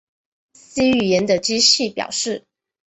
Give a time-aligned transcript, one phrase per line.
[0.55, 2.45] C 语言的机器表示